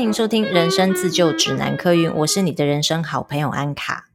[0.00, 4.08] 欢迎收听《人生自救指南》客运，我是你的人生好朋友安卡。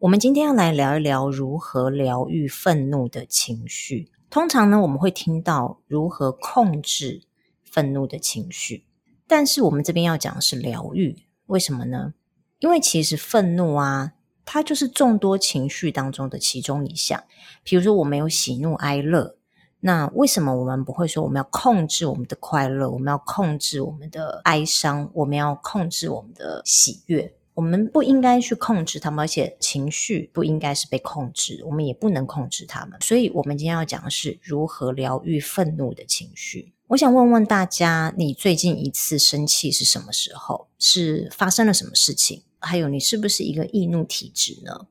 [0.00, 4.10] 我们今天要来聊一聊如何疗愈愤怒的情绪。
[4.28, 7.22] 通常呢，我们会听到如何控制
[7.64, 8.84] 愤怒的情绪，
[9.26, 11.16] 但是我们这边要讲的是疗愈。
[11.46, 12.12] 为什么呢？
[12.58, 14.12] 因为其实愤怒啊，
[14.44, 17.24] 它就是众多情绪当中的其中一项。
[17.64, 19.38] 比如说，我们有喜怒哀乐。
[19.80, 27.34] 那为什么我们不会说我们要控制我们的快乐，我们要控制我们的哀伤，我们要控制我们的喜悦？
[27.54, 32.98] 我们不应该去控制他们，而且情绪不应该是被控制，我们也不能控制他们。
[33.02, 36.72] 所以，我们今天要讲的是如何疗愈愤怒的情绪。
[36.86, 40.68] 我想问问大家，你最近一次生气是什么时候？
[40.78, 42.42] 是发生了什么事情？
[42.58, 44.86] 还有，你是不是一个易怒体质呢？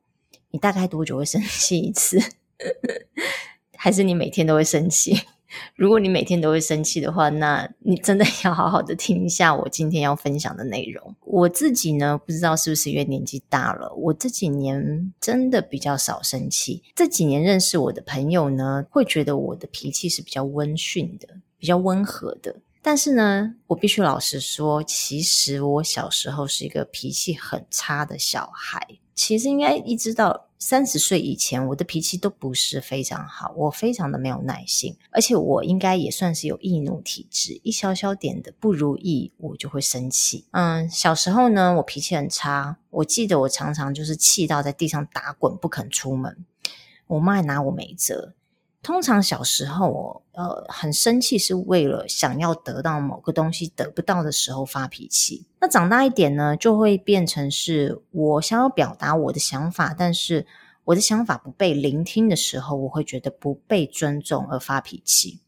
[0.51, 2.19] 你大概多久会生气一次？
[3.81, 5.17] 还是你每天都会生气？
[5.75, 11.15] 如果你每天都会生气的话，那你真的要好好的听一下我今天要分享的内容。
[11.21, 16.83] 我自己呢，不知道是不是因为年纪大了，我这几年真的比较少生气。
[16.93, 22.57] 这几年认识我的朋友呢，会觉得我的脾气是比较温驯的，比较温和的。
[22.81, 28.85] 但是呢，我必须老实说，其实我小时候是一个脾气很差的小孩。
[29.15, 40.45] 其实应该一直到三十岁以前，我的脾气都不是非常好，我非常的没有耐心，而且我应该也算是有易怒体质，一小小点的不如意，我就会生气。
[40.51, 46.45] 嗯，小时候呢，我脾气很差，我记得我常常就是气到在地上打滚，不肯出门，
[47.07, 48.33] 我妈也拿我没辙。
[48.81, 55.45] 通常小时候我呃很生气，是为了想要得到某个东西得不到的时候发脾气。
[55.59, 60.47] 那长大一点呢，就会变成是我想要表达我的想法，但是
[60.85, 65.41] 我的想法不被聆听的时候，我会觉得不被尊重而发脾气。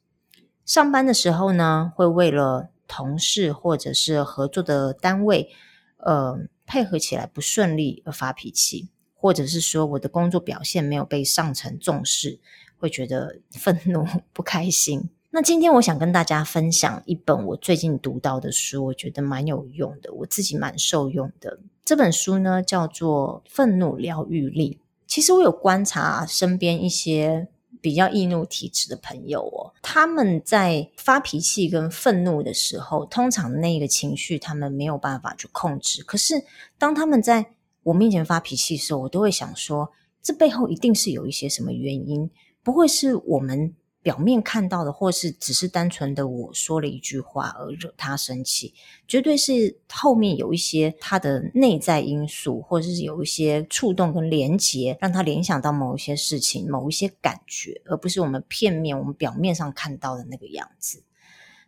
[0.65, 5.49] 上班的时候呢，会为了同事或者是合作的单位，
[5.97, 12.41] 呃，配合起来不顺利而发脾气，或者是说我的工作表现没有被上层重视。
[12.81, 15.09] 会觉得愤怒、 不开心。
[15.30, 21.59] 那今天我想跟大家分享一本我最近读到的书，我觉得蛮有用的，我自己蛮受用的。
[21.86, 24.80] 这本书呢叫做《愤怒疗愈力》。
[25.08, 27.47] 其实我有观察身边一些
[27.80, 36.03] 比较易怒体质的朋友哦，他们在发脾气跟愤怒的时候，通常那个情绪他们没有办法去控制。
[36.03, 36.43] 可是
[36.77, 37.53] 当他们在
[37.83, 39.91] 我面前发脾气的时候，我都会想说，
[40.21, 42.30] 这背后一定是有一些什么原因。
[42.64, 48.73] 不会是我们表面看到的，或是只是单纯的我说了一句话而惹他生气，
[49.08, 61.04] 绝对是后面有一些他的内在因素，或者是有一些触动跟连结，让他联想到某一些事情、某一些感觉，而不是我们片面、我们表面上看到的那个样子。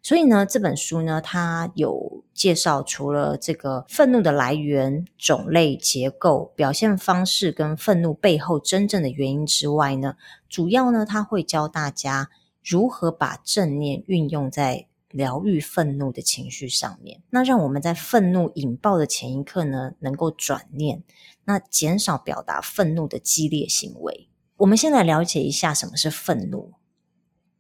[0.04, 10.18] 所以呢，这本书呢，它有介绍除了这个愤怒的来源、种类、结构、表现方式跟愤怒背后真正的原因之外呢，
[10.50, 12.30] 主要呢，它会教大家
[12.62, 17.22] 如何把正念运用在疗愈愤怒的情绪上面。
[17.30, 21.02] 那让我们在愤怒引爆的前一刻呢，能够转念，
[21.46, 24.28] 那减少表达愤怒的激烈行为。
[24.58, 26.74] 我们先来了解一下什么是愤怒。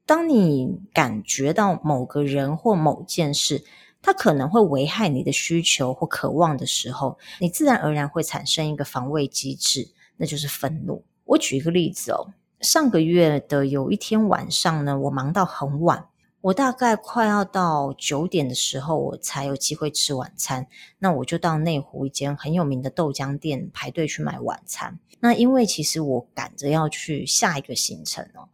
[0.06, 3.64] 当你感觉到某个人或某件事，
[4.02, 11.06] 它可能会危害你的需求或渴望的时候，你自然而然会产生一个防卫机制，那就是愤怒。
[11.24, 16.10] 我举一个例子哦，上个月的有一天晚上呢，我忙到很晚，
[16.42, 20.68] 我大概快要到九点的时候，我才有机会吃晚餐。
[21.00, 25.00] 那我就到内湖一间很有名的豆浆店排队去买晚餐。
[25.22, 28.50] 那因为其实我赶着要去下一个行程哦。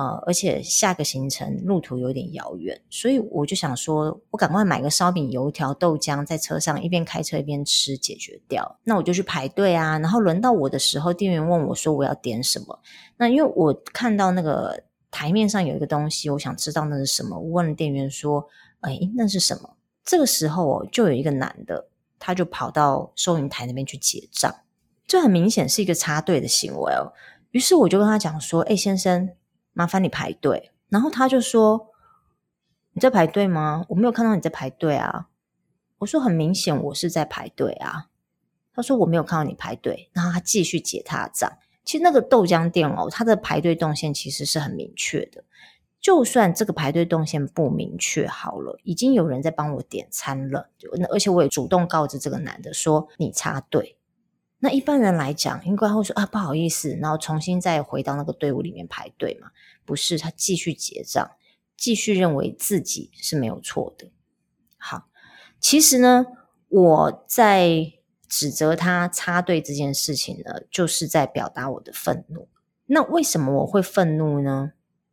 [0.00, 8.78] 呃，而且下个行程路途有点遥远，所以我就想说，我赶快买个烧饼、油条、豆浆，在车上一边开车一边吃，解决掉。
[8.84, 12.80] 那我就去排队啊，然后轮到我的时候，店员问我说我要点什么。
[13.18, 17.38] 那因为我看到那个台面上有一个东西，我想知道那是什么。
[17.38, 18.48] 我问了店员说
[18.80, 21.88] ：“哎，那是什么？”这个时候哦，就有一个男的，
[22.18, 24.50] 他就跑到收银台那边去结账，
[25.06, 27.12] 这很明显是一个插队的行为哦。
[27.50, 29.28] 于是我就跟他讲说：“哎，先生。”
[29.80, 31.88] 麻烦你排队，然后他就说
[32.92, 33.86] ：“你在排队吗？
[33.88, 35.30] 我没有看到你在排队啊。”
[36.00, 38.08] 我说：“很明显，我是在排队啊。”
[38.76, 41.50] 他说：“我没有看到你排队。”然后他继续结他的账。
[41.82, 45.44] 其实那个豆浆店哦，它的排队动线其实是很明确的。
[45.98, 50.68] 就算这个排队动线不明确好了，已经有人在帮我点餐了，
[51.10, 53.96] 而且我也主动告知这个男的说：“你插队。”
[54.60, 59.50] 那一般人来讲，应该会说啊，不好意思，然后重新再回到那个队伍里面排队嘛？
[59.84, 61.30] 不是，他继续结账，
[61.76, 64.10] 继续认为自己是没有错的。
[64.76, 65.08] 好，
[65.58, 66.26] 其实呢，
[66.68, 67.92] 我在
[68.28, 72.46] 指责他插队这件事情呢，就是在表达我的愤怒。
[72.86, 74.72] 那为什么我会愤怒呢？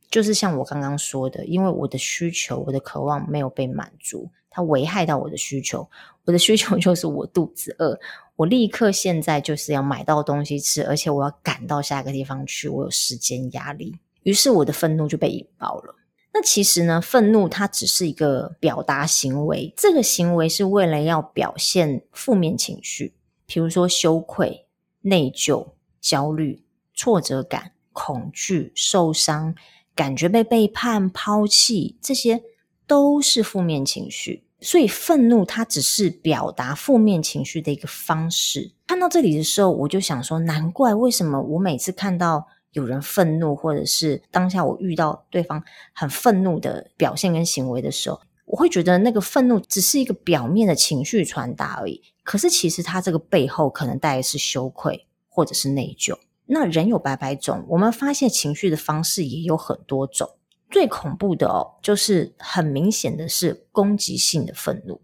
[0.10, 5.88] 就是像我刚刚说的，因为我的需求、我的渴望没有被满足，它危害到我的需求。
[6.26, 7.96] 我的需求 就是我肚子饿，
[8.36, 15.94] 我立刻现在就是要买到东西吃，而且我要赶到下一个地方去，我有时间压力，于是我的愤怒就被引爆了。
[16.34, 23.14] 那其实呢，愤怒它只是一个表达行为，这个行为是为了要表现负面情绪，
[23.46, 24.66] 比如说羞愧、
[25.02, 25.68] 内疚、
[26.02, 26.64] 焦虑、
[26.96, 29.54] 挫折感、恐惧、受伤。
[29.96, 32.44] 感觉被背叛、抛弃，这些
[32.86, 34.44] 都是负面情绪。
[34.60, 38.72] 所以愤怒它只是表达负面情绪的一个方式。
[38.88, 45.64] 看到这里的时候，我就想说，难怪为什么我每次看到有人愤怒，或者是当下我遇到对方
[45.94, 52.02] 很愤怒的表现跟行为的时候，我会觉得那个愤怒只是一个表面的情绪传达而已。
[52.24, 56.18] 可是其实它这个背后可能带的是羞愧，或者是内疚。
[56.46, 60.30] 那人有百百种，我们发泄情绪的方式也有很多种。
[60.70, 65.02] 最恐怖的哦，就是很明显的是攻击性的愤怒，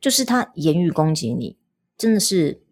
[0.00, 1.56] 就是他言语攻击你，
[1.98, 2.62] 真的是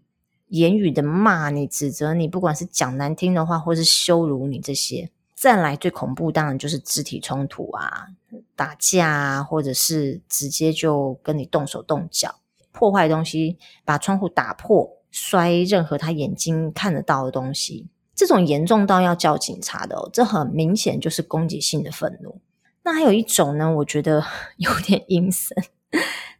[0.48, 5.10] 言语的骂你、指责你，不管是讲难听的话，或是羞辱你这些。
[5.34, 8.08] 再来最恐怖，当然就是肢体冲突啊、
[8.56, 12.40] 打架啊，或者是直接就跟你动手动脚、
[12.72, 17.86] 破坏东西，把窗户打破、摔任何他眼睛看得到的东西。
[18.18, 22.40] 这种严重到要叫警察的哦，这很明显就是攻击性的愤怒。
[22.82, 24.24] 那还有一种呢，我觉得
[24.58, 25.56] 有点阴森，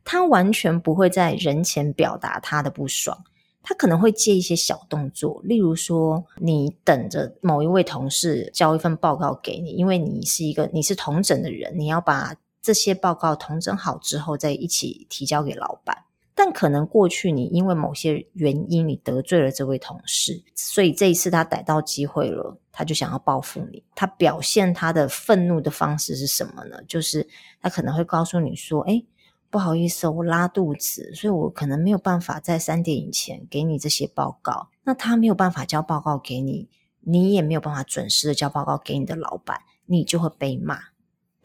[0.03, 3.23] 他完全不会在人前表达他的不爽，
[3.63, 16.08] 他可能会借一些小动作，例如说，你等着某一位同事交一份报告给你，因为你是一个你是同整的人，你要把这些报告同整好之后再一起提交给老板。
[16.41, 23.83] 但可能过去你因为某些原因你得罪了这位同事，所以这一次他逮到机会了，他就想要报复你。
[23.97, 26.79] 他表现他的愤怒的方式是什么呢？
[26.87, 27.27] 就是
[27.61, 29.05] 他可能会告诉你说：“诶，
[29.51, 34.69] 不好意思，我拉肚子，所以我可能没有办法在三点以前给你这些报告。
[34.85, 36.69] 那他没有办法交报告给你，
[37.01, 40.79] 你也没有办法准时的交报告给你的老板，你就会被骂。”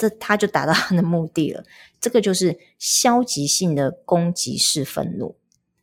[0.10, 1.64] 这他就达到他的目的了，
[2.02, 5.36] 这个就是消极性的攻击式愤怒。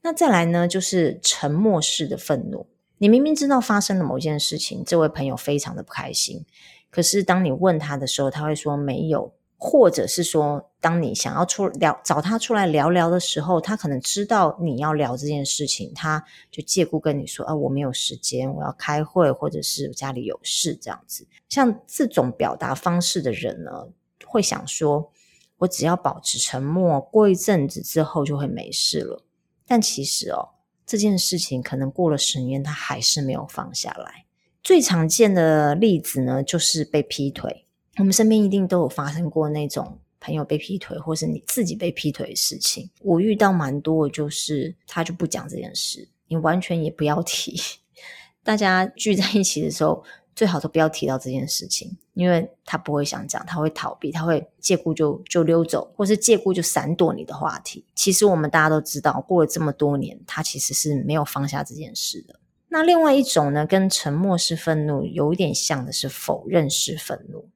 [0.03, 2.67] 那再来呢，就是沉默式的愤怒。
[2.99, 6.45] 你明明知道发生了某件事情，这位朋友非常的不开心，
[6.91, 21.27] 可是当你问他的时候，他会说没有，或者是说，当你想要出聊找他出来聊聊的时候，他可能知道你要聊这件事情，他就借故跟你说啊，我没有时间，我要开会，或者是家里有事这样子。
[21.49, 23.89] 像这种表达方式的人呢，
[24.31, 25.11] 会想说，
[25.59, 29.25] 我只要保持沉默，过一阵子之后就会没事了。
[29.67, 30.51] 但其实哦，
[30.87, 34.25] 这件事情可能过了十年，他还是没有放下来。
[34.63, 37.67] 最常见的例子呢，就是被劈腿。
[37.99, 42.89] 我们身边一定都有发生过那种朋友被劈腿，或是你自己被劈腿的事情。
[43.01, 47.61] 我遇到蛮多的，就是他就不讲这件事，你完全也不要提。
[48.43, 50.03] 大家聚在一起的时候，
[50.41, 57.85] 最好都不要提到这件事情，因为他不会想讲，他会逃避，他会借故就就溜走，或是借故就闪躲你的话题。
[57.95, 62.41] 其实我们大家都知道，过了这么多年，他其实是没有放下这件事的。
[62.69, 67.51] 那另外一种呢，跟沉默式愤怒有一点像的是否认式愤怒。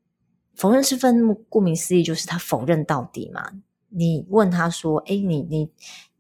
[0.55, 3.51] 否认式愤怒，顾名思义就是他否认到底嘛。
[3.89, 5.71] 你问他说：“哎，你你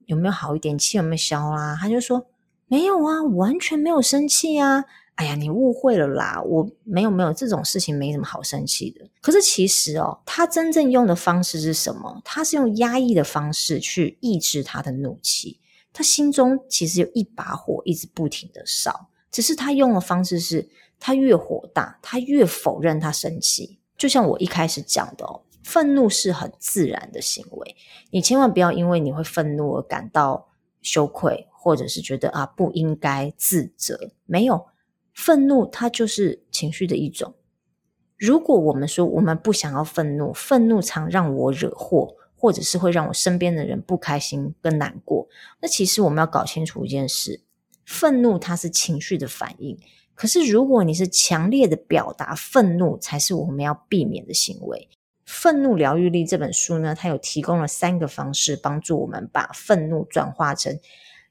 [0.06, 0.78] 有没有好一点？
[0.78, 2.25] 气有没有消啊？”他就说
[2.68, 6.42] ：“没有啊，完全没有生气啊。”哎呀，你误会了啦！
[6.42, 9.09] 我没有没有这种事情，没什么好生气的。
[9.21, 12.21] 可是其实哦，他真正用的方式是什么？
[12.25, 15.61] 他是用压抑的方式去抑制他的怒气。
[15.92, 20.68] 他心中其实有一把火一直不停的烧，只是他用的方式是，
[20.99, 23.78] 他越火大，他越否认他生气。
[23.97, 27.76] 就像我一开始讲的哦，愤怒是很自然的行为，
[28.11, 30.49] 你千万不要因为你会愤怒而感到
[30.83, 34.66] 羞愧，或者是觉得啊不应该自责，没有。
[35.14, 37.35] 愤怒，它就是情绪的一种。
[38.16, 45.26] 如果我们说我们不想要愤怒，愤怒常让我惹祸，或者是会让我身边的人不开心跟难过，
[45.61, 47.40] 那其实我们要搞清楚一件事：
[47.85, 49.78] 愤怒它是情绪的反应。
[50.14, 54.88] 可是如果你是强烈的表达愤怒，才是我们要避免的行为。
[55.25, 60.78] 《愤怒疗愈力》这本书呢，它有提供了三个方式，帮助我们把愤怒转化成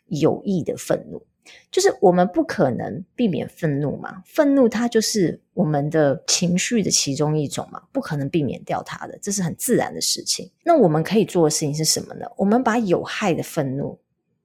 [0.08, 1.26] 有益的愤怒。
[1.72, 10.50] 就是我们不可能避免愤怒嘛，愤怒它就是我们的情绪的其中一种嘛，不可能避免掉它的，这是很自然的事情。
[10.64, 12.26] 那我们可以做的事情是什么呢？
[12.38, 14.00] 我们把有害的愤怒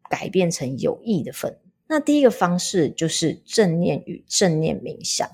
[0.09, 1.71] 改变成有益的愤怒。
[1.87, 5.29] 那第一个方式就是正念与正念冥想。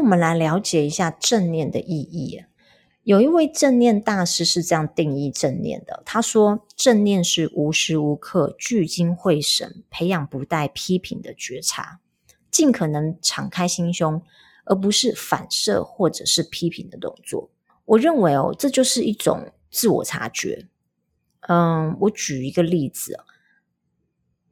[0.00, 2.42] 我们来了解一下正念的意义。
[3.02, 12.00] 有一位正念大师是这样定义正念的，他说：“正念是无时无刻聚精会神，培养不带批评的觉察，
[12.50, 14.22] 尽可能敞开心胸，
[14.64, 17.50] 而不是反射或者是批评的动作。”
[17.84, 20.66] 我认为哦，这就是一种自我察觉。
[21.48, 23.18] 嗯，我举一个例子。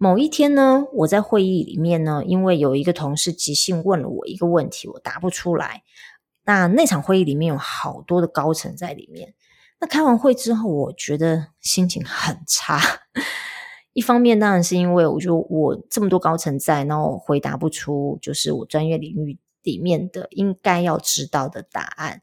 [0.00, 5.82] 某一天呢，我在会议里面呢，因为有一个同事即兴问了我一个问题，我答不出来。
[6.44, 9.34] 那那场会议里面有好多的高层在里面。
[9.80, 12.80] 那开完会之后，我觉得心情很差。
[13.92, 22.22] 一方面当然是因为我觉得我这么多高层在，然后我回答不出就是我专业领域里面的应该要知道的答案。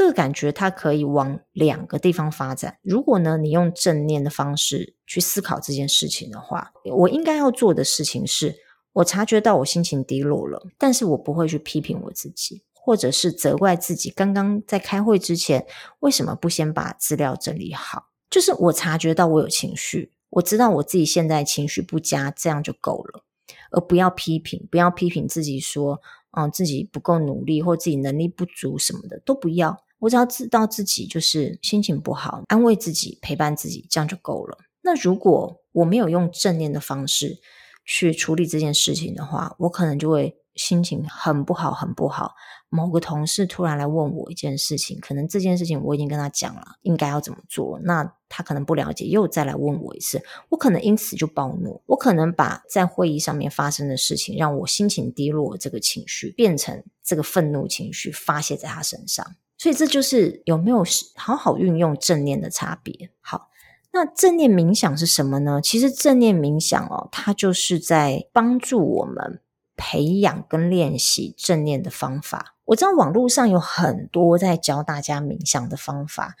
[0.00, 2.78] 这个感觉它可以往两个地方发展。
[2.80, 8.56] 如果呢，你用正念的方式去思考这件事情的话，我应该要做的事情是，
[8.94, 12.62] 我察觉到我心情低落了，但是我不会去批评我自己。
[12.72, 15.66] 或者是责怪自己，刚刚在开会之前
[15.98, 18.06] 为什么不先把资料整理好？
[18.30, 23.22] 就是我察觉到我有情绪，我知道我自己现在情绪不佳，这样就够了，
[23.70, 29.84] 而不要批评，不要批评自己说，嗯，自己不够努力或自己能力不足什么的都不要。
[30.00, 34.58] 我只要知道自己就是心情不好，安慰自己，陪伴自己，这样就够了。
[34.82, 37.38] 那如果我没有用正念的方式
[37.84, 40.36] 去处理这件事情的话，我可能就会。
[40.56, 42.34] 心情很不好，很不好。
[42.68, 47.80] 某个同事突然来问我一件事情，可能这件事情我已经跟他讲了，应该要怎么做。
[47.84, 51.80] 那他可能不了解，又再来问我一次，我可能因此就暴怒。
[51.86, 59.24] 我可能把在会议上面发生的事情，让我心情低落这个情绪，变成这个愤怒情绪发泄在他身上。
[59.60, 60.82] 所以这就是有没有
[61.16, 63.10] 好好运用正念的差别。
[63.20, 63.50] 好，
[63.92, 65.60] 那正念冥想是什么呢？
[65.62, 69.42] 其实正念冥想哦，它就是在帮助我们。
[69.82, 76.34] 培养跟练习正念的方法，我知道网络上有很多在教大家冥想的方法。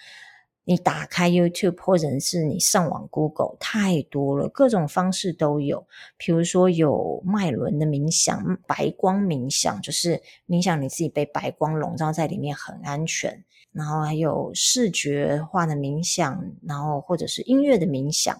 [0.64, 5.86] 你打开 YouTube 或者是你上网 Google，太多了，各种方式都有。
[6.16, 13.44] 比如说有脉轮的冥想、白光冥想，就是冥想你自己被白光笼罩在里面很安全。
[13.72, 18.36] 然后还有视觉化的冥想，然后或者是音乐的冥想。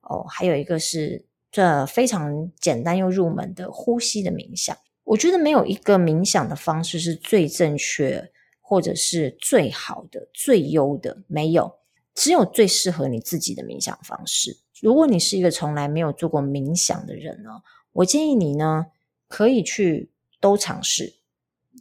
[0.00, 1.24] 哦，还有一个是。
[1.54, 8.32] 这非常简单又入门的呼吸的冥想，我觉得没有一个冥想的方式是最正确，
[8.72, 11.74] 或者是最好的、最优的，没有，
[12.14, 14.56] 只有最适合你自己的冥想方式。
[14.80, 17.50] 如果你是一个从来没有做过冥想的人呢，
[17.92, 18.86] 我建议你呢，
[19.28, 20.10] 可以去
[20.40, 21.16] 都尝试。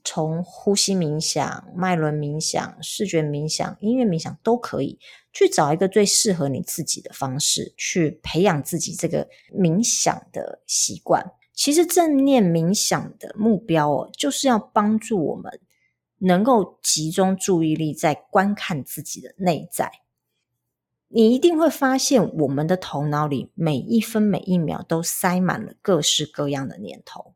[0.04, 5.00] 从呼吸冥想、脉轮冥想、视觉冥想、音乐冥想都可以
[5.32, 11.32] 去找一个最适合你自己的方式，去培养自己这个冥想的习惯。
[11.54, 15.58] 其实正念冥想的目标哦，就是要帮助我们
[16.22, 19.92] 能够集中注意力在观看自己的内在。
[21.08, 27.34] 你一定会发现，我们的头脑里每一分每一秒都塞满了各式各样的念头。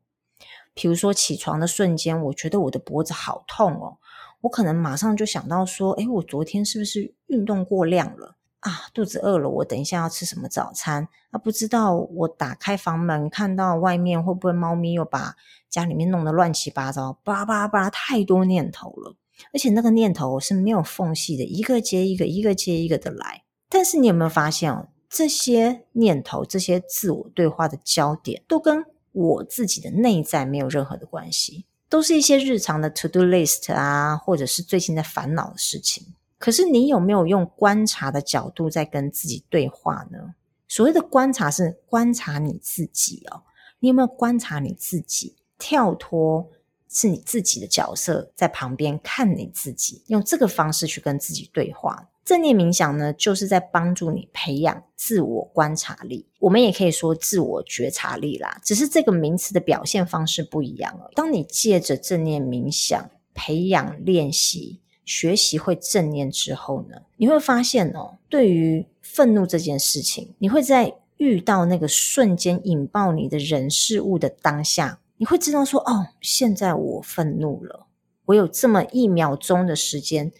[0.72, 3.98] 比如说起床的瞬间，我觉得我的脖子好痛哦，
[4.42, 8.35] 我可能马上就想到说，诶，我昨天是不是运动过量了
[8.66, 8.88] 啊？
[8.92, 11.06] 肚子饿了，我等一下要吃什么早餐？
[11.30, 15.36] 啊，不知道我打开房门看到外面会不会猫咪又把
[15.70, 19.14] 家里面弄得乱七八糟，巴拉巴拉巴拉，太多念头了，
[19.54, 23.44] 而且那个念头是没有缝隙的，一个接一个，一个接一个的来。
[23.68, 36.14] 但是你有没有发现哦，这些念头，这些自我对话的焦点都跟我自己的内在没有任何的关系，都是一些日常的 to do list 啊，或者是最近在烦恼的事情。
[36.38, 40.34] 可是你有没有用观察的角度在跟自己对话呢？
[40.68, 43.42] 所谓的观察是观察你自己哦，
[43.78, 45.36] 你有没有观察你自己？
[45.58, 46.50] 跳脱
[46.88, 52.10] 是你自己的角色在旁边看你自己，用这个方式去跟自己对话。
[52.24, 58.60] 正念冥想呢，就是在帮助你培养自我观察力，我们也可以说自我觉察力啦。
[58.64, 61.10] 只是这个名词的表现方式不一样了。
[61.14, 77.86] 当你借着正念冥想培养、练习、学习会正念之后呢，你会发现哦，对于愤怒这件事情，你会在遇到那个瞬间引爆你的人事物的当下，你会知道说，哦，现在我愤怒了，
[78.26, 80.30] 我有这么一秒钟的时间。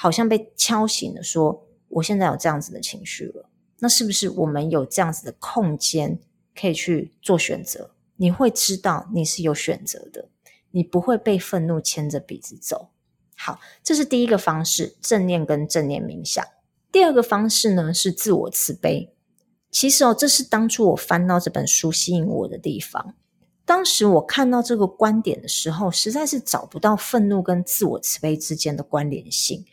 [0.00, 3.48] 好像被敲醒了，说我现在有这样子的情绪了，
[3.80, 6.16] 那是不是我们有这样子的空间
[6.54, 7.90] 可以去做选择？
[8.14, 10.28] 你会知道你是有选择的。
[10.70, 12.90] 你不会被愤怒牵着鼻子走。
[13.40, 16.44] 好，这是第一个方式，正念跟正念冥想。
[16.90, 19.14] 第二个方式呢，是自我慈悲。
[19.70, 23.14] 其实哦，这是当初我翻到这本书吸引我的地方。
[23.64, 29.64] 当时我看到这个观点的时候，实在是找不到愤怒跟自我慈悲之间的关联性。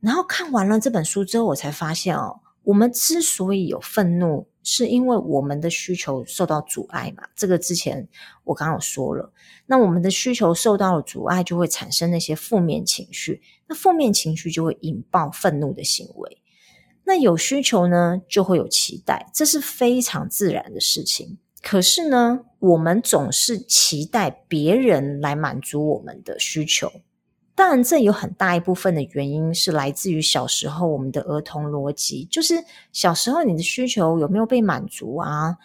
[0.00, 7.28] 然后看完了这本书之后，我才发现哦，我们之所以有愤怒，是因为我们的需求受到阻碍嘛？
[7.36, 8.08] 这个之前
[8.42, 9.32] 我刚刚有说了。
[9.66, 13.40] 那我们的需求受到了阻碍，就会产生那些负面情绪。
[13.68, 16.38] 那负面情绪就会引爆愤怒的行为。
[17.04, 21.38] 那有需求呢，就会有期待，这是非常自然的事情。
[21.62, 26.90] 可是呢，我们总是期待别人来满足我们的需求。
[27.56, 35.56] 当然，这有很大一部分的原因是来自于小时候我们的儿童逻辑，就是小时候你的需求有没有被满足啊？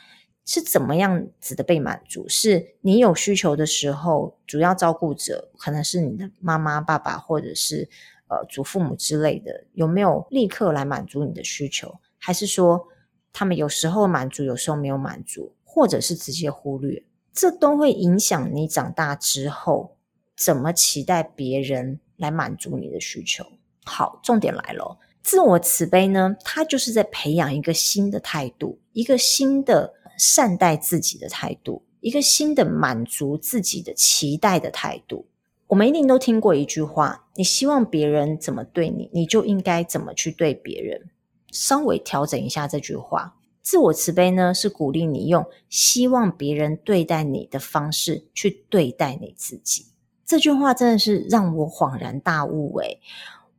[0.46, 2.28] 是怎么样子的被满足？
[2.28, 7.90] 是你有需求的时候，主要照顾者可能是你的妈妈、爸爸，或者是
[8.28, 12.00] 呃祖父母之类的，有没有立刻来满足你的需求？
[12.18, 12.88] 还是说
[13.34, 17.04] 他们有时候满足，有时候没有满足，或者是直接忽略？
[17.34, 19.96] 这都会影响你长大之后。
[20.40, 23.46] 怎么期待别人来满足你的需求？
[23.84, 35.28] 好，重点来了，自我慈悲呢，它就是在培养一个新的态度，一个新的善待自己的态度，一个新的满足自己的期待的态度。
[35.68, 41.10] 我们一定都听过一句话：你希望别人怎么对你，你就应该怎么去对别人。
[41.52, 49.88] 稍微调整一下这句话，自我慈悲呢，是鼓励你用希望别人对待你的方式去对待你自己。
[50.30, 53.00] 这句话真的是让我恍然大悟诶，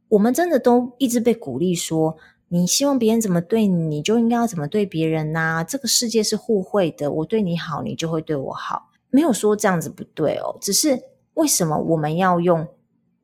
[0.06, 5.64] 我们真的都一直被鼓励说，你希望别人怎么对你，你就应该要怎么对别人呐。
[5.64, 8.88] 这个世界是互惠的，我对你好，你就会对我好。
[9.10, 11.02] 没有说这样子不对哦，只是
[11.34, 12.68] 为什么我们要用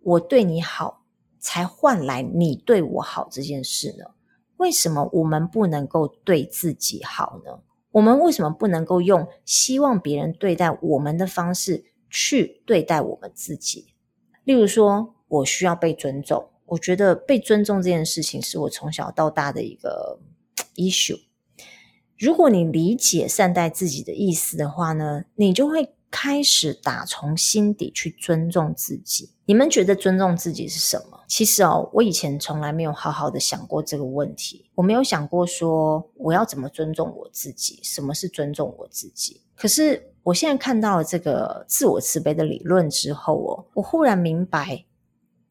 [0.02, 1.04] 我对你好
[1.38, 4.06] 才换来你对我好这件事呢？
[4.56, 7.60] 为什么我们不能够对自己好呢？
[7.92, 11.84] 我们为什么不能够用希望别人对待我们的方式？
[12.08, 13.86] 去对待我们自己，
[14.44, 16.48] 例如说，我需要被尊重。
[16.66, 20.18] 我觉得被尊重这件事情是我从小到大的一个
[20.74, 21.20] issue。
[22.18, 29.30] 如果你理解善待自己的意思的话呢，你就会开始打从心底去尊重自己。
[29.44, 31.20] 你们觉得尊重自己是什么？
[31.28, 34.70] 其实哦，我以前从来没有好好的想过这个问题。
[34.74, 39.40] 我没有想过说我要怎么尊重我自己，什么是尊重我自己？
[39.54, 40.12] 可是。
[40.26, 44.84] 我现在看到了这个自我慈悲的理论之后哦，我忽然明白，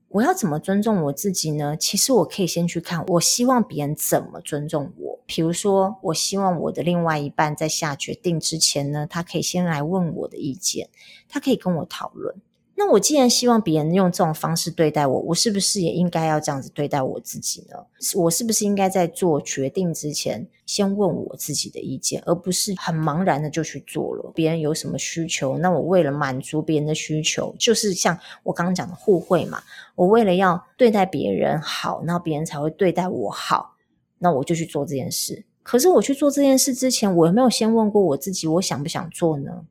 [0.09, 1.75] 我要怎么尊重我自己呢？
[1.75, 5.19] 其实我可以先去看，我希望别人怎么尊重我。
[5.25, 10.89] 比如说，我希望我的另外一半在下决定之前呢，他可以先来问我的意见，
[11.27, 12.35] 他可以跟我讨论。
[12.77, 17.77] 那我既然希望别人用这种方式对待我，我是不是也应该要这样子对待我自己呢？
[18.15, 24.29] 我是不是应该在做决定之前，先问我自己的意见，而不是很茫然的就去做了？
[24.35, 29.63] 别人有什么需求，那我为了满足别人的需求，就是像我刚刚讲的互惠嘛。
[29.95, 33.75] 我为了要对待别人好，那别人才会对待我好，
[34.19, 35.45] 那我就去做这件事。
[35.63, 39.63] 可是我去做这件事之前，我有没有先问过我自己，我想不想做呢？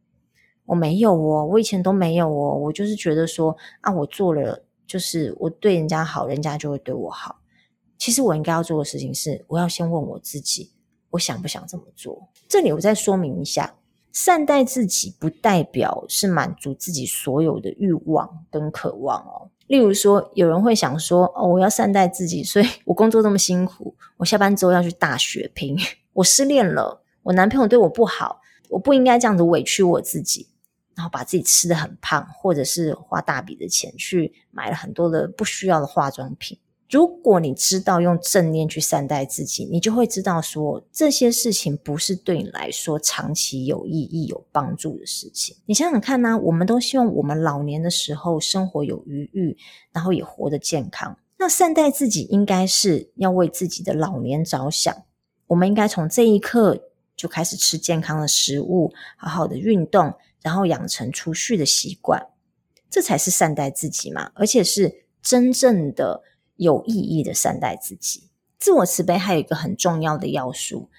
[0.66, 2.56] 我没有哦，我以前都没有哦。
[2.56, 7.36] 我就是觉得说啊，我做了，就是我对人家好，人家就会对我好。
[7.98, 10.72] 其实我应该要做的事情是，我要先问我自己，
[11.10, 12.28] 我想不想这么做？
[12.48, 13.76] 这里我再说明一下，
[14.12, 19.50] 善待自己不代表是满足自己所有的欲望跟渴望哦。
[19.66, 25.76] 例如说，有人会想说，哦，我要善待自己，所以我工作这么辛苦，我下班之后要去大血拼。
[26.12, 30.48] 我失恋了，我男朋友对我不好，我不应该这样子委屈我自己。
[30.94, 36.58] 然后把自己吃得很胖，或者是花大笔的钱去买了很多的不需要的化妆品。
[36.90, 45.56] 如果你知道用正念去善待自己，你就会知道说，这些事情不是对你来说长期有意义、有帮助的事情。
[45.66, 49.56] 你想想看呢、我们都希望我们老年的时候生活有余裕，
[49.92, 51.18] 然后也活得健康。
[51.38, 54.94] 那善待自己应该是要为自己的老年着想。
[55.48, 60.14] 我们应该从这一刻就开始吃健康的食物，好好的运动。
[60.44, 62.28] 然后养成储蓄的习惯，
[62.90, 66.22] 这才是善待自己嘛，而且是真正的
[66.56, 68.28] 有意义的善待自己。
[68.58, 70.90] 自我慈悲还有一个很重要的要素，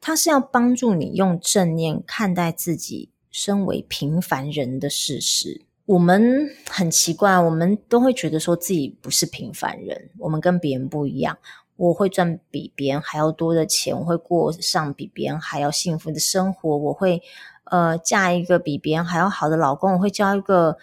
[0.00, 5.62] 它是要帮助你用正念看待自己身为平凡人的事实。
[5.86, 11.36] 我们很奇怪，我们都会觉得说自己不是平凡人，我们跟别人不一样。
[11.76, 17.22] 我会赚比别人还要多的钱，我会过上比别人还要幸福的生活，我会
[17.66, 20.76] 呃嫁一个比别人还要好的老公，我会交一个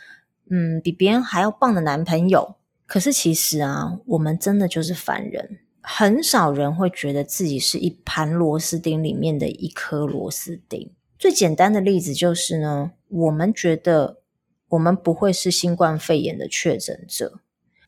[0.49, 2.55] 嗯比别人还要棒的男朋友。
[2.85, 10.91] 可是其实啊，我们真的就是凡人，很少人会觉得自己是一盘螺丝钉里面的一颗螺丝钉。
[11.17, 14.19] 最简单的例子就是呢，我们觉得
[14.69, 17.39] 我们不会是新冠肺炎的确诊者。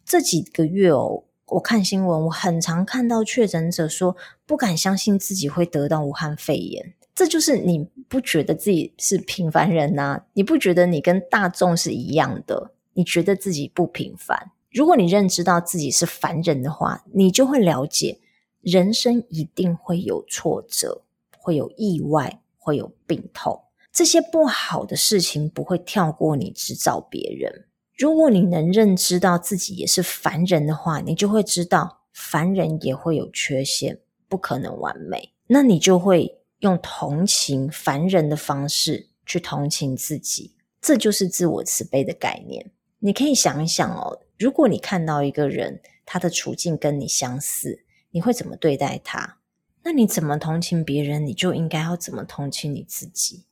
[0.03, 1.23] 这几个月哦。
[1.49, 6.95] 我看新闻，我很常看到确诊者说不敢相信自己会得到武汉肺炎。
[7.15, 10.25] 这就是你不觉得自己是平凡人呐、啊？
[10.33, 12.73] 你不觉得你跟大众是一样的？
[12.93, 14.51] 你觉得自己不平凡？
[14.69, 18.19] 如果你认知到自己是凡人的话，你就会了解，
[18.59, 21.03] 人生一定会有挫折，
[21.37, 23.61] 会有意外，会有病痛，
[23.93, 27.65] 这些不好的事情不会跳过你，只找别人。
[27.97, 35.31] 如果你能认知到自己也是凡人的话，你就会知道凡人也会有缺陷，不可能完美。
[35.47, 42.71] 那你就会用同情凡人的方式去同情自己，这就是自我慈悲的概念。
[42.99, 49.39] 你可以想一想哦，如果你看到一个人，他的处境跟你相似，你会怎么对待他？
[49.83, 53.45] 那你怎么同情别人，你就应该要怎么同情你自己。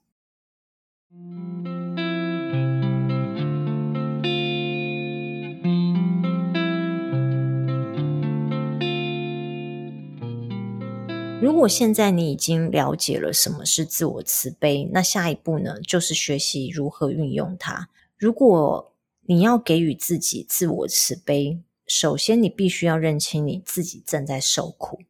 [11.44, 17.90] 如果现在你已经了解了什么是自我慈悲，那下一步呢，就是学习如何运用它。
[18.18, 25.02] 如果你要给予自己自我慈悲，首先你必须要认清你自己正在受苦，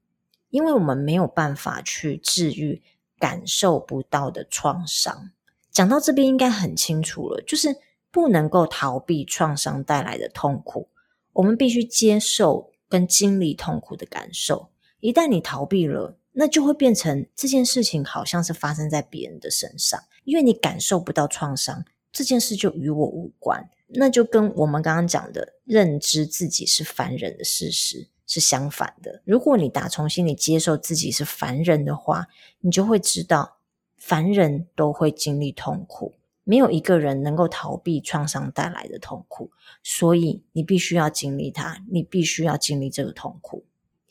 [0.49, 2.81] 因为我们没有办法去治愈
[3.19, 5.29] 感受不到的创伤。
[5.71, 7.77] 讲到这边应该很清楚了，就是
[8.09, 10.87] 不能够逃避创伤带来的痛苦，
[11.33, 14.69] 我们必须接受跟经历痛苦的感受。
[14.99, 23.69] 一旦你逃避了，那就会变成这件事情好像是发生在别人的身上，因为你感受不到创伤，这件事就与我无关。
[23.95, 29.21] 那就跟我们刚刚讲的认知自己是凡人的事实是相反的。
[29.23, 32.27] 如果你打从心里接受自己是凡人的话，
[32.61, 33.57] 你就会知道
[33.97, 39.51] 凡人都会经历痛苦，没有一个人能够逃避创伤带来的痛苦，
[39.83, 43.63] 所以你必须要经历它，你必须要经历这个痛苦。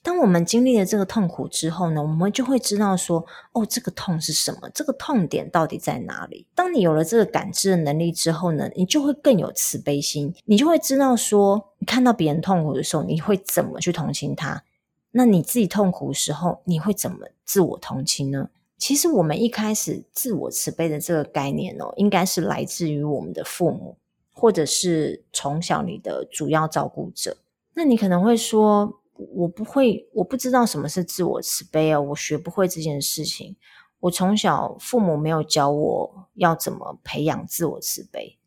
[0.03, 4.69] 当我们经历了这个痛苦之后呢，我们就会知道说，哦，这个痛是什么？
[4.75, 6.45] 这个痛点到底在哪里？
[6.57, 14.65] 当你有了这个感知的能力之后呢，你就会更有慈悲心，你就会知道说，你看到别人痛苦的时候，你会怎么去同情他？
[15.13, 18.49] 那你自己痛苦的时候，你会怎么自我同情呢？
[18.79, 23.97] 其实我们一开始自我慈悲的这个概念哦，应该是来自于我们的父母，
[24.35, 27.37] 或者是从小你的主要照顾者。
[27.75, 33.57] 那你可能会说，我不会，我不知道什么是自我慈悲哦，我学不会这件事情。
[34.01, 38.39] 我从小父母没有教我要怎么培养自我慈悲。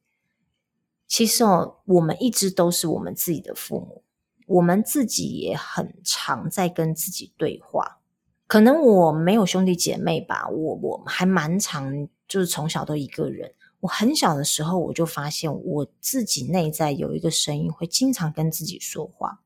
[1.07, 4.03] 其实哦，我们一直都是我们自己的父母，
[4.47, 7.99] 我们自己也很常在跟自己对话。
[8.47, 13.53] 可能我没有兄弟姐妹吧，我我还蛮常，就是从小都一个人。
[13.79, 19.41] 我很小的时候，我就发现我自己内在有一个声音，会经常跟自己说话。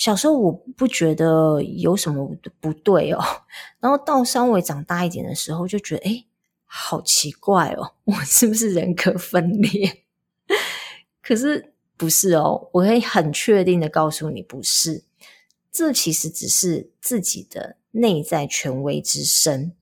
[0.00, 3.22] 小时候我不觉得有什么不对哦，
[3.80, 6.26] 然后到稍微长大一点的时候就觉得，诶，
[6.64, 10.04] 好奇怪哦，我是不是人格分裂？
[11.20, 15.04] 可是不是哦，我可以很确定的告诉你，不是。
[15.70, 19.72] 这其实只是自己的内在权威之声。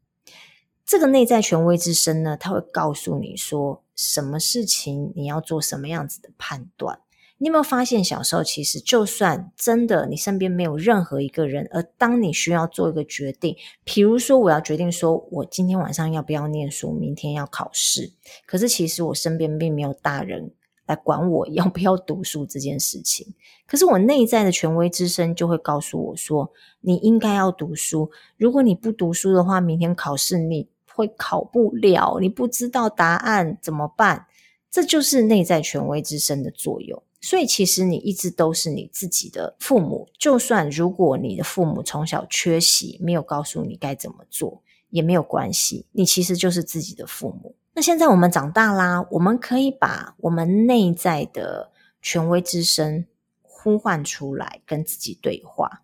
[0.85, 6.99] 这个内在权威之声呢，它会告诉你说，什么事情你要做什么样子的判断。
[7.41, 18.13] 你有没有发现，小时候其实就算真的你身边没有任何一个人，而当你需要做一个决定，比如说我要决定说我今天晚上要不要念书，明天要考试，
[18.45, 20.51] 可是其实我身边并没有大人
[20.87, 23.35] 来管我要不要读书这件事情。
[23.67, 28.11] 可是我内在的权威之声就会告诉我说，你应该要读书。
[28.37, 34.27] 如果你不读书的话，明天考试你会考不了，你不知道答案怎么办？
[34.71, 37.01] 这就是内在权威之声的作用。
[37.21, 40.09] 所以，其实你一直都是你自己的父母。
[40.19, 45.87] 就算如果你的父母从小缺席，没有告诉你该怎么做，也没有关系。
[45.93, 47.57] 你其实就是自己的父母。
[47.75, 53.05] 那现在我们长大啦，我们可以把我们内在的权威之声
[53.43, 55.83] 呼唤出来，跟自己对话。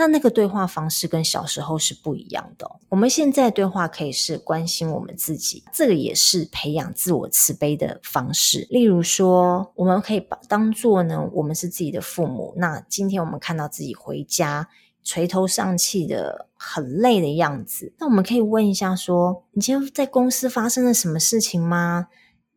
[0.00, 2.66] 那那个对话方式跟小时候是不一样的。
[2.88, 8.66] 我们现在对话可以是关心我们自己，这个也是培养自我慈悲的方式。
[8.70, 12.54] 例如说，我们可以把当做呢，我们是自己的父母。
[12.56, 14.70] 那今天我们看到自己回家
[15.04, 17.92] 垂头丧气的、很累的样子。
[17.98, 22.08] 那我们可以问一下说，你今天在公司发生了什么事情吗？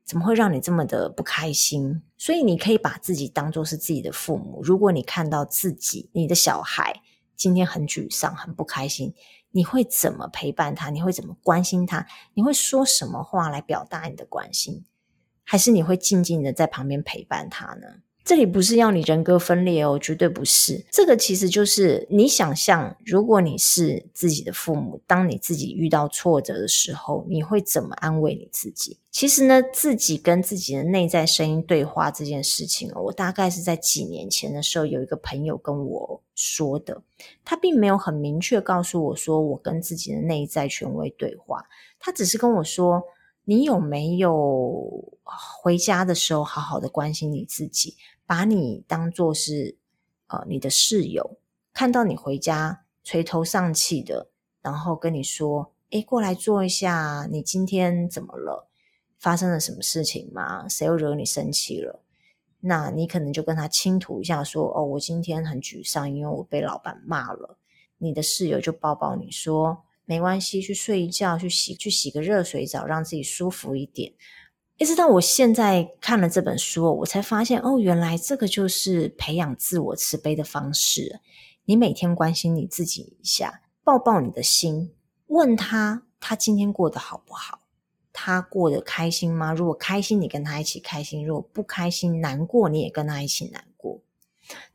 [0.05, 2.03] 怎么会让你这么的不开心？
[2.17, 4.61] 所以你可以把自己当做是自己的父母。
[4.63, 7.01] 如果你看到自己、你的小孩
[7.35, 9.13] 今天很沮丧、很不开心，
[9.51, 10.89] 你会怎么陪伴他？
[10.89, 12.07] 你会怎么关心他？
[12.33, 14.85] 你会说什么话来表达你的关心？
[15.43, 18.01] 还是你会静静的在旁边陪伴他呢？
[18.25, 20.85] 这里不是要你人格分裂哦，绝对不是。
[20.89, 28.97] 这个其实就是你想象，如果你是自己的父母，当你自己遇到挫折的时候，你会怎么安慰你自己？
[29.11, 37.01] 其实呢，自己跟自己的内在声音对话这件事情哦，我大概是在几年前的时候，有一个朋友跟我说的。
[37.43, 41.65] 他并没有很明确告诉我说，我跟自己的内在权威对话。
[41.99, 43.03] 他只是跟我说，
[43.45, 47.95] 你有没有回家的时候好好的关心你自己？
[48.25, 49.77] 把你当作是
[50.27, 51.37] 呃你的室友，
[51.73, 54.29] 看到你回家垂头丧气的，
[54.61, 58.69] 然后跟你说：“诶，过来坐一下，你今天怎么了？
[59.19, 60.67] 发生了什么事情吗？
[60.67, 62.01] 谁又惹你生气了？”
[62.65, 67.57] 那你可能就跟他倾吐一下，说：“哦，我今天很沮丧，因为我被老板骂了。”
[67.99, 74.13] 你的室友就抱抱你说：“没关系，去睡一觉，去洗去洗个热水澡，让自己舒服一点。”
[74.77, 81.19] 一直到我现在看了这本书，我才发现哦，原来这个就是培养自我慈悲的方式。
[81.65, 84.91] 你每天关心你自己一下，抱抱你的心，
[85.27, 87.59] 问他他今天过得好不好？
[88.11, 89.53] 他过得开心吗？
[89.53, 94.01] 如果开心，你跟他一起开心；如果不开心、难过，你也跟他一起难过。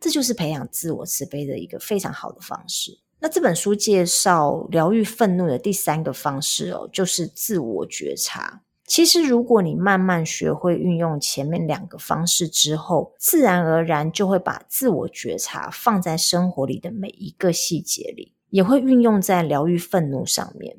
[0.01, 2.99] 这就是培养自我慈悲的一个非常好的方式。
[3.21, 8.63] 那这本书介绍疗愈愤怒的第三个方式哦，就是自我觉察。
[8.89, 20.79] 其实，如果你慢慢学会运用前面两个方式之后，自然而然就会把自我觉察放在生活里的每一个细节里，也会运用在疗愈愤怒上面。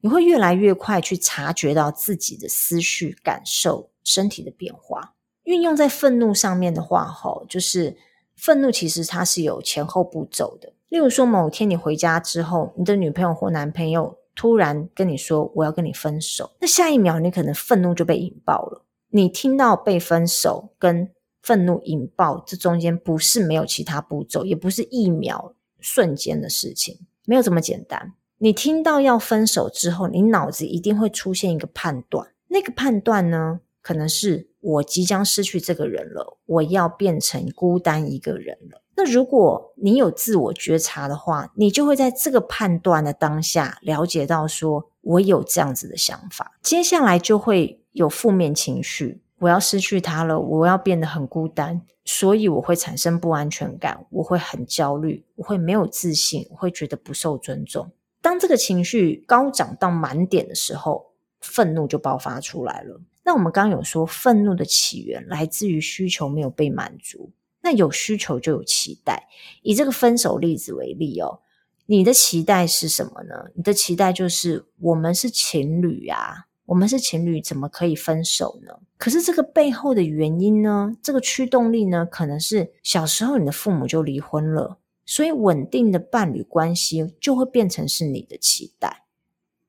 [0.00, 5.14] 你会越来越快去察觉到自己的思绪、感受、身体的变化。
[5.44, 7.96] 运用在愤怒上面的话，吼，就是
[8.34, 10.72] 愤怒其实它是有前后步骤的。
[10.88, 18.84] 例如说，某天你回家之后，你的女朋友或男朋友，突然跟你说我要跟你分手，那下一秒你可能愤怒就被引爆了。
[19.10, 28.14] 你听到被分手跟愤怒引爆，这中间不是没有其他步骤，也不是一秒瞬间的事情，没有这么简单。
[28.38, 38.82] 你听到要分手之后，你脑子一定会出现一个判断，那个判断呢，可能是我即将失去这个人了，我要变成孤单一个人了。
[38.96, 57.90] 那如果你有自我觉察的话，你就会在这个判断的当下了解到说，我有这样子的想法，接下来就会有负面情绪，我要失去他了，我要变得很孤单，所以我会产生不安全感，我会很焦虑，我会没有自信，我会觉得不受尊重。
[58.22, 63.00] 当这个情绪高涨到满点的时候，愤怒就爆发出来了。
[63.24, 67.30] 那我们刚刚有说，愤怒的起源来自于需求没有被满足。
[67.64, 69.26] 那有需求就有期待。
[69.62, 71.40] 以这个分手例子为例哦，
[71.86, 73.46] 你的期待是什么呢？
[73.54, 78.78] 你的期待就是我们是情侣啊，我们是情侣，怎么可以分手呢？
[78.98, 80.94] 可是这个背后的原因呢？
[81.02, 82.04] 这个驱动力呢？
[82.04, 89.06] 可能是小时候你的父母就离婚了，所以稳定的伴侣关系就会变成是你的期待。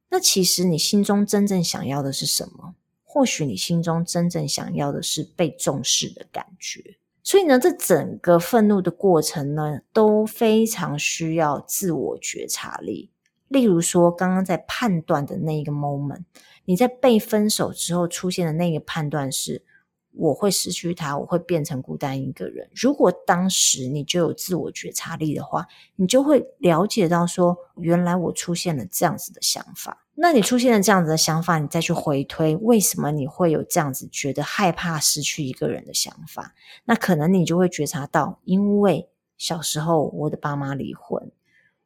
[0.09, 2.75] 那其实你心中真正想要的是什么？
[3.03, 6.97] 或许你心中真正想要的是被重视的感觉。
[7.25, 13.09] 所以呢，这整个愤怒的过程呢，都非常需要自我觉察力。
[13.47, 16.23] 例如说，刚刚在判断的那一个 moment，
[16.65, 19.63] 你在被分手之后出现的那个判断是，
[20.17, 22.69] 我会失去他，我会变成孤单一个人。
[22.73, 30.05] 如果当时你就有自我觉察力的话，你就会了解到说，原来我出现了这样子的想法。
[30.17, 36.53] 那你出现了这样子的想法，你再去回推，为什么你会有这样子觉得害怕失去一个人的想法？
[36.85, 41.29] 那可能你就会觉察到，因为小时候我的爸妈离婚，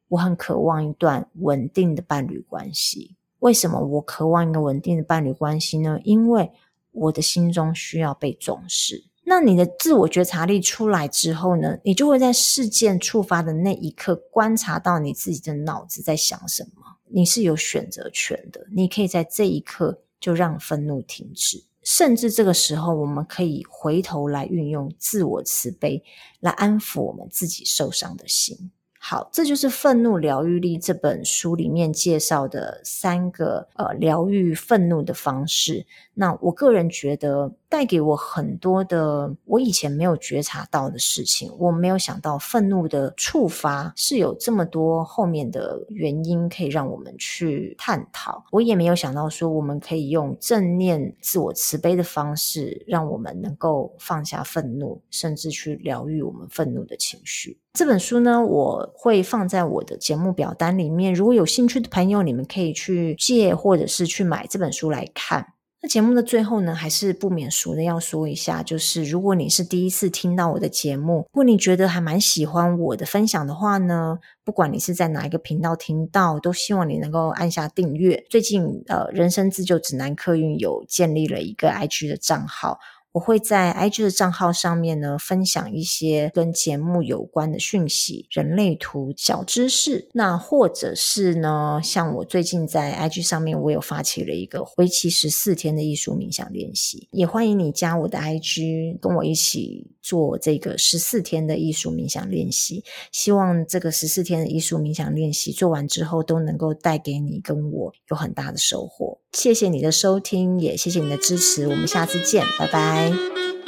[0.10, 3.16] 我很渴望一段稳定的伴侣关系。
[3.40, 6.00] 为什么我渴望一个稳定的伴侣关系呢？
[6.04, 6.52] 因为
[6.92, 9.06] 我的心中需要被重视。
[9.24, 16.98] 那你的自我觉察力出来之后呢，你就会在事件触发的那一刻，观察到你自己的脑子在想什么。
[17.12, 26.04] 你是有选择权的，你可以在这一刻就让愤怒停止，甚至这个时候，我们可以回头来运用自我慈悲
[26.40, 28.72] 来安抚我们自己受伤的心。
[29.10, 35.84] 好，这就是《愤怒疗愈力》这本书里面介绍的三个呃疗愈愤怒的方式。
[36.14, 41.52] 那我个人觉得带给我很多的我以前没有觉察到的事情。
[41.58, 48.46] 我没有想到愤怒的触发是有这么多后面的原因可以让我们去探讨。
[48.52, 57.58] 我也没有想到说我们可以用正念、自我慈悲的方式，让我们能够放下愤怒，甚至去疗愈我们愤怒的情绪。
[57.74, 61.14] 这本书呢，我会放在我的节目表单里面。
[61.14, 65.46] 如果有兴趣的朋友，你们可以去借或者是去买这本书来看。
[65.82, 78.26] 那节目的最后呢，还是不免俗的要说一下，就是如果你是第一次听到我的节目，如果你觉得还蛮喜欢我的分享的话呢，不管你是在哪一个频道听到，都希望你能够按下订阅。
[78.30, 82.78] 最近呃，人生自救指南客运有建立了一个 IG 的账号。
[83.12, 90.08] 我会在 IG 的账号上面呢，分享一些跟节目有关的讯息、人类图、小知识。
[90.14, 102.84] 那或者是呢，像我最近在 IG 上面，我有发起了一个为期十四天的艺术冥想练习，也欢迎你加我的 IG，跟我一起做这个十四天的艺术冥想练习。
[103.12, 109.20] 希望这个十四天的艺术冥想练习做完之后，都能够带给你跟我有很大的收获。
[109.32, 111.68] 谢谢你的收听，也谢谢你的支持。
[111.68, 112.68] 我们下次见，拜
[113.00, 113.59] 拜。